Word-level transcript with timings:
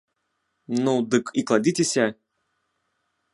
Ну, 0.87 0.95
дык 1.15 1.25
і 1.41 1.43
кладзіцеся. 1.51 2.05